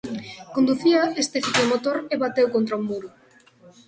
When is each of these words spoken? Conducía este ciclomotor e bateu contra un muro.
Conducía 0.55 1.01
este 1.21 1.37
ciclomotor 1.45 1.97
e 2.13 2.15
bateu 2.23 2.47
contra 2.55 2.77
un 2.79 2.83
muro. 2.89 3.09